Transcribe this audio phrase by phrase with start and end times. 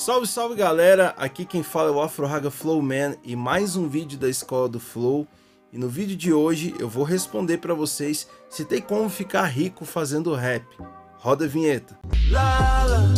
[0.00, 1.14] Salve, salve galera!
[1.18, 4.66] Aqui quem fala é o Afro Raga Flow Man e mais um vídeo da Escola
[4.66, 5.28] do Flow.
[5.70, 9.84] E no vídeo de hoje eu vou responder para vocês se tem como ficar rico
[9.84, 10.64] fazendo rap.
[11.18, 11.98] Roda a vinheta.
[12.30, 13.12] Lala,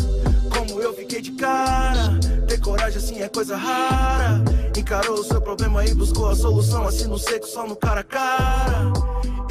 [0.53, 2.19] como eu fiquei de cara.
[2.49, 4.43] Ter coragem assim é coisa rara.
[4.77, 8.05] Encarou o seu problema e buscou a solução assim no seco, só no cara a
[8.05, 8.93] cara.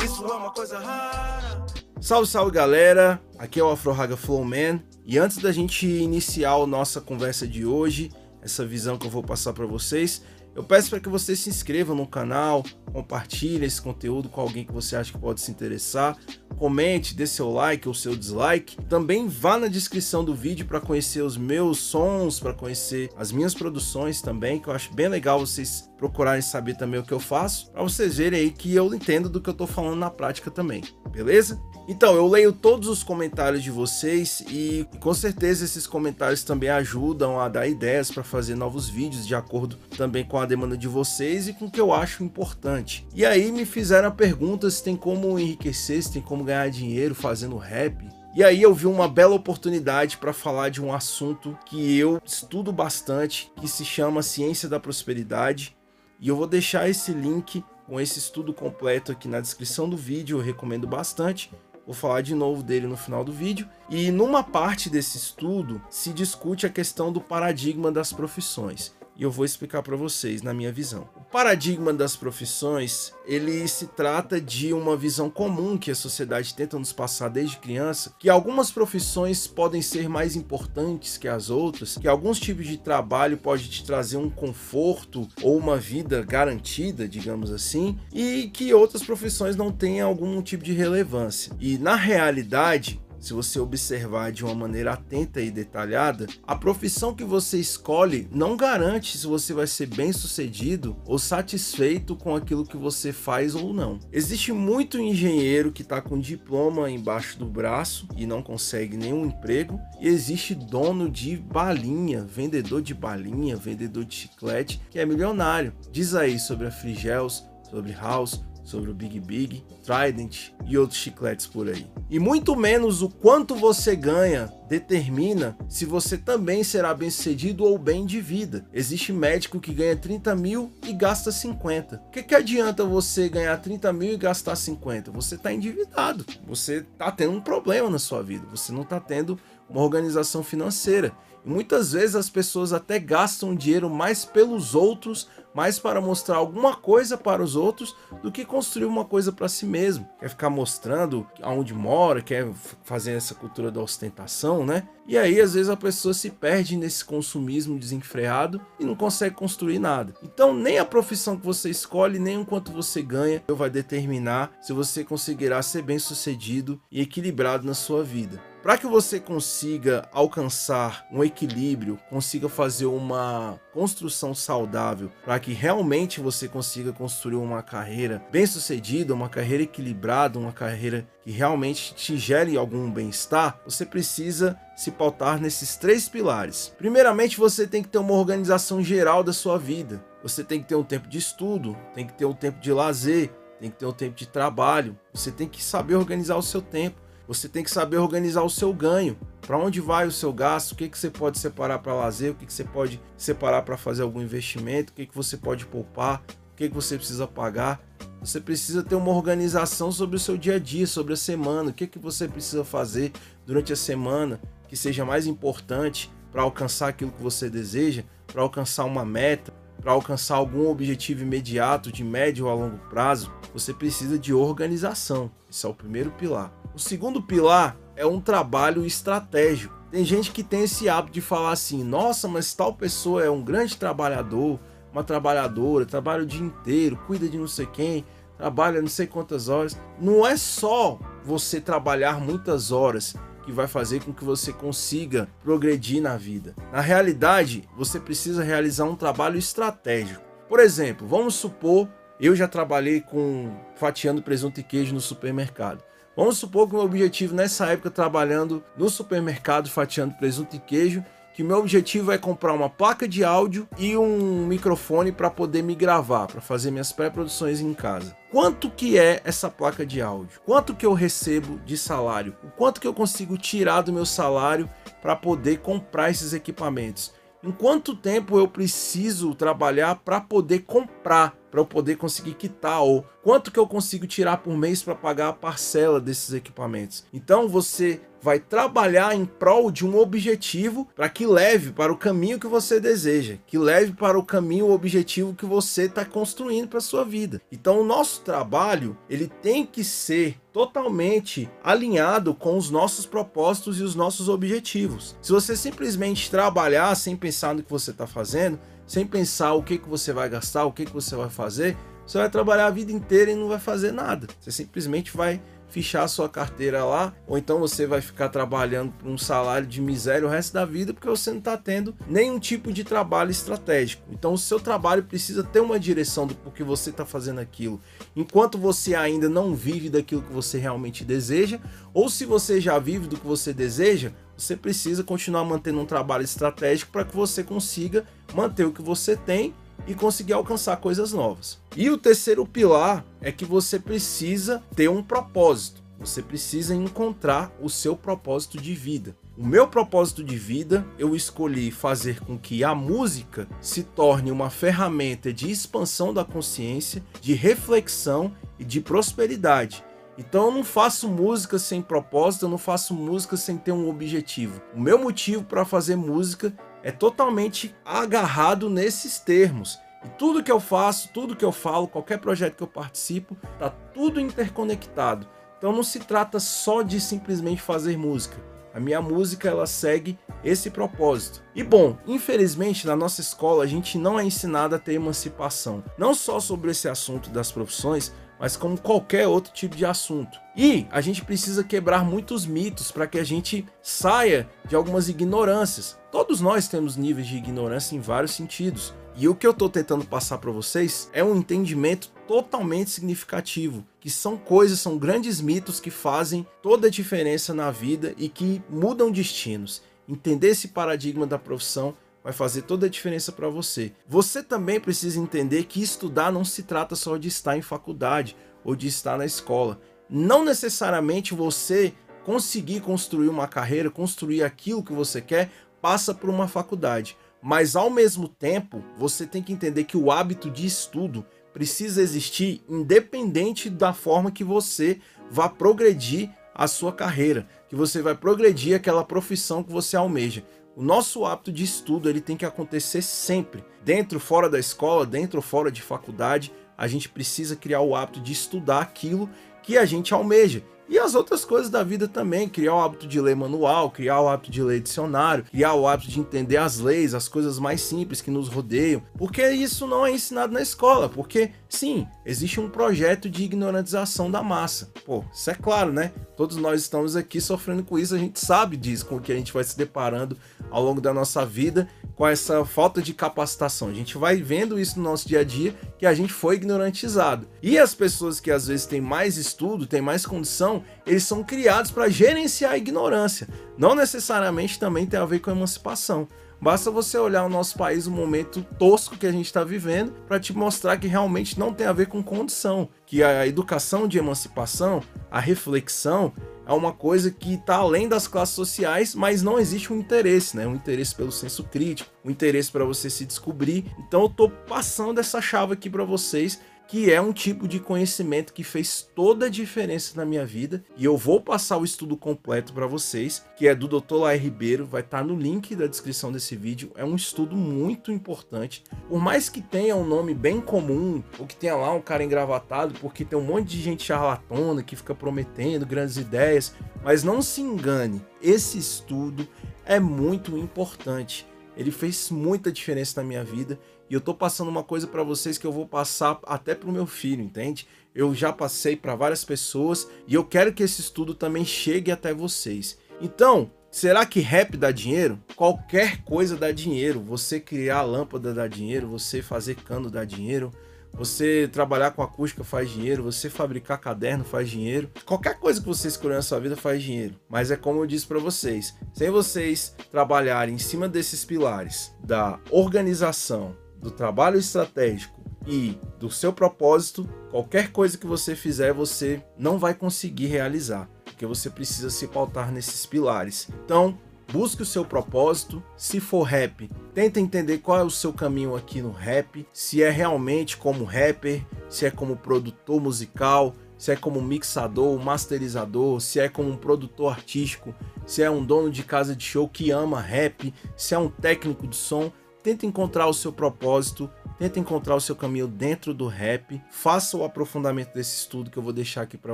[0.04, 1.66] Isso é uma coisa rara.
[2.02, 3.22] Salve, salve galera!
[3.38, 4.82] Aqui é o Afro Raga Flow Man.
[5.06, 8.12] E antes da gente iniciar a nossa conversa de hoje,
[8.42, 10.24] essa visão que eu vou passar para vocês,
[10.56, 14.74] eu peço para que você se inscreva no canal, compartilhe esse conteúdo com alguém que
[14.74, 16.18] você acha que pode se interessar,
[16.58, 18.78] comente, dê seu like ou seu dislike.
[18.90, 23.54] Também vá na descrição do vídeo para conhecer os meus sons, para conhecer as minhas
[23.54, 27.72] produções também, que eu acho bem legal vocês procurarem saber também o que eu faço,
[27.72, 30.84] para vocês verem aí que eu entendo do que eu estou falando na prática também,
[31.12, 31.60] beleza?
[31.88, 37.40] Então, eu leio todos os comentários de vocês e com certeza esses comentários também ajudam
[37.40, 41.48] a dar ideias para fazer novos vídeos de acordo também com a demanda de vocês
[41.48, 43.06] e com o que eu acho importante.
[43.14, 47.16] E aí me fizeram a pergunta se tem como enriquecer, se tem como ganhar dinheiro
[47.16, 48.08] fazendo rap.
[48.34, 52.72] E aí eu vi uma bela oportunidade para falar de um assunto que eu estudo
[52.72, 55.76] bastante, que se chama Ciência da Prosperidade,
[56.22, 60.38] e eu vou deixar esse link com esse estudo completo aqui na descrição do vídeo,
[60.38, 61.52] eu recomendo bastante.
[61.86, 63.68] Vou falar de novo dele no final do vídeo.
[63.90, 69.30] E numa parte desse estudo se discute a questão do paradigma das profissões e eu
[69.30, 71.08] vou explicar para vocês na minha visão.
[71.32, 76.92] Paradigma das profissões, ele se trata de uma visão comum que a sociedade tenta nos
[76.92, 82.38] passar desde criança, que algumas profissões podem ser mais importantes que as outras, que alguns
[82.38, 88.52] tipos de trabalho pode te trazer um conforto ou uma vida garantida, digamos assim, e
[88.54, 91.54] que outras profissões não têm algum tipo de relevância.
[91.62, 97.24] E na realidade, se você observar de uma maneira atenta e detalhada, a profissão que
[97.24, 102.76] você escolhe não garante se você vai ser bem sucedido ou satisfeito com aquilo que
[102.76, 104.00] você faz ou não.
[104.12, 109.80] Existe muito engenheiro que está com diploma embaixo do braço e não consegue nenhum emprego,
[110.00, 115.74] e existe dono de balinha, vendedor de balinha, vendedor de chiclete, que é milionário.
[115.92, 121.48] Diz aí sobre a Frigels, sobre House, sobre o Big Big, Trident e outros chicletes
[121.48, 121.86] por aí.
[122.10, 127.78] E muito menos o quanto você ganha determina se você também será bem sucedido ou
[127.78, 128.66] bem de vida.
[128.74, 131.98] Existe médico que ganha 30 mil e gasta 50.
[131.98, 135.12] O que, que adianta você ganhar 30 mil e gastar 50?
[135.12, 139.38] Você está endividado, você está tendo um problema na sua vida, você não está tendo
[139.70, 141.12] uma organização financeira.
[141.46, 146.76] E muitas vezes as pessoas até gastam dinheiro mais pelos outros, mais para mostrar alguma
[146.76, 150.08] coisa para os outros, do que construir uma coisa para si mesmo.
[150.20, 152.48] Quer ficar mostrando aonde mora, quer
[152.84, 154.88] fazer essa cultura da ostentação, né?
[155.08, 159.80] E aí às vezes a pessoa se perde nesse consumismo desenfreado e não consegue construir
[159.80, 160.14] nada.
[160.24, 164.74] Então nem a profissão que você escolhe, nem o quanto você ganha, vai determinar se
[164.74, 168.51] você conseguirá ser bem sucedido e equilibrado na sua vida.
[168.62, 176.22] Para que você consiga alcançar um equilíbrio, consiga fazer uma construção saudável, para que realmente
[176.22, 182.56] você consiga construir uma carreira bem-sucedida, uma carreira equilibrada, uma carreira que realmente te gere
[182.56, 186.72] algum bem-estar, você precisa se pautar nesses três pilares.
[186.78, 190.06] Primeiramente, você tem que ter uma organização geral da sua vida.
[190.22, 193.32] Você tem que ter um tempo de estudo, tem que ter um tempo de lazer,
[193.60, 194.96] tem que ter um tempo de trabalho.
[195.12, 197.02] Você tem que saber organizar o seu tempo.
[197.32, 199.18] Você tem que saber organizar o seu ganho.
[199.40, 200.74] Para onde vai o seu gasto?
[200.74, 202.34] O que, que você pode separar para lazer?
[202.34, 204.92] O que, que você pode separar para fazer algum investimento?
[204.92, 206.22] O que, que você pode poupar?
[206.52, 207.82] O que, que você precisa pagar?
[208.20, 211.70] Você precisa ter uma organização sobre o seu dia a dia, sobre a semana.
[211.70, 213.14] O que, que você precisa fazer
[213.46, 214.38] durante a semana
[214.68, 219.94] que seja mais importante para alcançar aquilo que você deseja, para alcançar uma meta, para
[219.94, 223.32] alcançar algum objetivo imediato, de médio a longo prazo.
[223.54, 225.32] Você precisa de organização.
[225.50, 226.61] Esse é o primeiro pilar.
[226.74, 229.76] O segundo pilar é um trabalho estratégico.
[229.92, 233.44] Tem gente que tem esse hábito de falar assim: nossa, mas tal pessoa é um
[233.44, 234.60] grande trabalhador,
[234.92, 238.06] uma trabalhadora, trabalha o dia inteiro, cuida de não sei quem,
[238.38, 239.78] trabalha não sei quantas horas.
[240.00, 246.02] Não é só você trabalhar muitas horas que vai fazer com que você consiga progredir
[246.02, 246.56] na vida.
[246.72, 250.24] Na realidade, você precisa realizar um trabalho estratégico.
[250.48, 251.90] Por exemplo, vamos supor,
[252.20, 255.84] eu já trabalhei com fatiando presunto e queijo no supermercado.
[256.16, 261.04] Vamos supor que o meu objetivo nessa época trabalhando no supermercado fatiando presunto e queijo,
[261.34, 265.74] que meu objetivo é comprar uma placa de áudio e um microfone para poder me
[265.74, 268.16] gravar, para fazer minhas pré-produções em casa.
[268.30, 270.42] Quanto que é essa placa de áudio?
[270.46, 272.36] Quanto que eu recebo de salário?
[272.44, 274.70] O quanto que eu consigo tirar do meu salário
[275.02, 277.14] para poder comprar esses equipamentos?
[277.44, 283.06] Em quanto tempo eu preciso trabalhar para poder comprar, para eu poder conseguir quitar ou
[283.22, 287.04] quanto que eu consigo tirar por mês para pagar a parcela desses equipamentos.
[287.14, 292.40] Então você vai trabalhar em prol de um objetivo para que leve para o caminho
[292.40, 296.80] que você deseja, que leve para o caminho o objetivo que você está construindo para
[296.80, 297.42] sua vida.
[297.52, 303.84] Então o nosso trabalho ele tem que ser totalmente alinhado com os nossos propósitos e
[303.84, 305.16] os nossos objetivos.
[305.22, 308.60] Se você simplesmente trabalhar sem pensar no que você está fazendo,
[308.92, 312.18] sem pensar o que, que você vai gastar, o que, que você vai fazer, você
[312.18, 314.28] vai trabalhar a vida inteira e não vai fazer nada.
[314.38, 315.42] Você simplesmente vai
[315.72, 320.28] fichar sua carteira lá, ou então você vai ficar trabalhando por um salário de miséria
[320.28, 324.04] o resto da vida porque você não está tendo nenhum tipo de trabalho estratégico.
[324.12, 327.80] Então o seu trabalho precisa ter uma direção do porquê você está fazendo aquilo.
[328.16, 331.60] Enquanto você ainda não vive daquilo que você realmente deseja,
[331.94, 336.24] ou se você já vive do que você deseja, você precisa continuar mantendo um trabalho
[336.24, 339.54] estratégico para que você consiga manter o que você tem
[339.88, 341.60] e conseguir alcançar coisas novas.
[341.76, 345.82] E o terceiro pilar é que você precisa ter um propósito.
[346.00, 349.16] Você precisa encontrar o seu propósito de vida.
[349.38, 354.50] O meu propósito de vida, eu escolhi fazer com que a música se torne uma
[354.50, 359.84] ferramenta de expansão da consciência, de reflexão e de prosperidade.
[360.18, 364.62] Então eu não faço música sem propósito, eu não faço música sem ter um objetivo.
[364.76, 366.54] O meu motivo para fazer música
[366.84, 369.80] é totalmente agarrado nesses termos.
[370.04, 373.70] E tudo que eu faço, tudo que eu falo, qualquer projeto que eu participo, tá
[373.70, 375.28] tudo interconectado.
[375.58, 378.38] Então não se trata só de simplesmente fazer música.
[378.74, 381.44] A minha música ela segue esse propósito.
[381.54, 386.14] E bom, infelizmente na nossa escola a gente não é ensinado a ter emancipação, não
[386.14, 390.40] só sobre esse assunto das profissões, mas como qualquer outro tipo de assunto.
[390.56, 396.00] E a gente precisa quebrar muitos mitos para que a gente saia de algumas ignorâncias.
[396.12, 398.96] Todos nós temos níveis de ignorância em vários sentidos.
[399.16, 404.10] E o que eu estou tentando passar para vocês é um entendimento totalmente significativo, que
[404.10, 409.12] são coisas, são grandes mitos que fazem toda a diferença na vida e que mudam
[409.12, 409.82] destinos.
[410.08, 413.92] Entender esse paradigma da profissão vai fazer toda a diferença para você.
[414.08, 418.76] Você também precisa entender que estudar não se trata só de estar em faculdade ou
[418.76, 419.80] de estar na escola.
[420.10, 421.94] Não necessariamente você
[422.24, 425.50] conseguir construir uma carreira, construir aquilo que você quer,
[425.82, 427.18] passa por uma faculdade.
[427.42, 432.64] Mas ao mesmo tempo, você tem que entender que o hábito de estudo precisa existir
[432.70, 435.00] independente da forma que você
[435.30, 440.44] vá progredir a sua carreira, que você vai progredir aquela profissão que você almeja.
[440.76, 445.38] O nosso hábito de estudo ele tem que acontecer sempre, dentro fora da escola, dentro
[445.38, 446.52] ou fora de faculdade.
[446.78, 449.30] A gente precisa criar o hábito de estudar aquilo
[449.64, 450.64] que a gente almeja.
[450.92, 454.28] E as outras coisas da vida também, criar o hábito de ler manual, criar o
[454.28, 458.20] hábito de ler dicionário, criar o hábito de entender as leis, as coisas mais simples
[458.20, 463.30] que nos rodeiam, porque isso não é ensinado na escola, porque sim, existe um projeto
[463.30, 464.92] de ignorantização da massa.
[465.06, 466.12] Pô, isso é claro, né?
[466.36, 469.36] Todos nós estamos aqui sofrendo com isso, a gente sabe disso, com o que a
[469.36, 470.38] gente vai se deparando
[470.70, 471.88] ao longo da nossa vida
[472.22, 473.88] com essa falta de capacitação.
[473.88, 477.48] A gente vai vendo isso no nosso dia a dia que a gente foi ignorantizado.
[477.64, 481.90] E as pessoas que às vezes têm mais estudo, têm mais condição, eles são criados
[481.90, 483.48] para gerenciar a ignorância.
[483.76, 486.28] Não necessariamente também tem a ver com a emancipação.
[486.62, 490.40] Basta você olhar o nosso país, o momento tosco que a gente está vivendo, para
[490.40, 495.02] te mostrar que realmente não tem a ver com condição, que a educação de emancipação,
[495.32, 496.32] a reflexão,
[496.66, 500.68] é uma coisa que está além das classes sociais, mas não existe um interesse, né?
[500.68, 503.86] Um interesse pelo senso crítico, um interesse para você se descobrir.
[504.00, 506.60] Então eu estou passando essa chave aqui para vocês
[506.92, 510.84] que é um tipo de conhecimento que fez toda a diferença na minha vida.
[510.98, 514.16] E eu vou passar o estudo completo para vocês, que é do Dr.
[514.16, 516.92] Lair Ribeiro, vai estar tá no link da descrição desse vídeo.
[516.96, 518.84] É um estudo muito importante.
[519.08, 522.94] Por mais que tenha um nome bem comum, ou que tenha lá um cara engravatado,
[523.00, 527.62] porque tem um monte de gente charlatona que fica prometendo grandes ideias, mas não se
[527.62, 529.48] engane, esse estudo
[529.86, 531.48] é muito importante.
[531.82, 535.58] Ele fez muita diferença na minha vida e eu tô passando uma coisa para vocês
[535.58, 537.88] que eu vou passar até pro meu filho, entende?
[538.14, 542.34] Eu já passei para várias pessoas e eu quero que esse estudo também chegue até
[542.34, 543.00] vocês.
[543.20, 545.40] Então, será que rap dá dinheiro?
[545.56, 547.20] Qualquer coisa dá dinheiro.
[547.20, 550.72] Você criar lâmpada dá dinheiro, você fazer cano dá dinheiro,
[551.14, 555.10] você trabalhar com acústica faz dinheiro, você fabricar caderno faz dinheiro.
[555.26, 557.36] Qualquer coisa que você escolher na sua vida faz dinheiro.
[557.50, 562.60] Mas é como eu disse para vocês, sem vocês trabalharem em cima desses pilares da
[562.70, 569.78] organização, do trabalho estratégico e do seu propósito, qualquer coisa que você fizer, você não
[569.78, 573.70] vai conseguir realizar, porque você precisa se pautar nesses pilares.
[573.86, 574.18] Então,
[574.52, 575.82] busque o seu propósito.
[575.96, 580.10] Se for rap, tenta entender qual é o seu caminho aqui no rap, se é
[580.10, 586.50] realmente como rapper, se é como produtor musical, se é como mixador, masterizador, se é
[586.50, 587.94] como um produtor artístico,
[588.26, 591.88] se é um dono de casa de show que ama rap, se é um técnico
[591.88, 592.32] de som,
[592.64, 597.44] tenta encontrar o seu propósito, tenta encontrar o seu caminho dentro do rap, faça o
[597.44, 599.54] aprofundamento desse estudo que eu vou deixar aqui para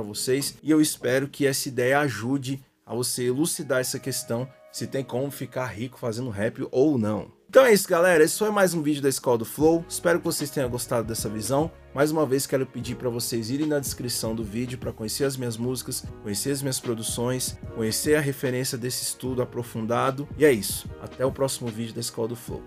[0.00, 5.04] vocês e eu espero que essa ideia ajude a você elucidar essa questão se tem
[5.04, 7.30] como ficar rico fazendo rap ou não.
[7.48, 8.22] Então é isso, galera.
[8.22, 9.84] Esse foi mais um vídeo da Escola do Flow.
[9.88, 11.70] Espero que vocês tenham gostado dessa visão.
[11.94, 15.36] Mais uma vez, quero pedir para vocês irem na descrição do vídeo para conhecer as
[15.36, 20.28] minhas músicas, conhecer as minhas produções, conhecer a referência desse estudo aprofundado.
[20.36, 20.90] E é isso.
[21.00, 22.62] Até o próximo vídeo da Escola do Flow.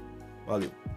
[0.48, 0.92] Valeu!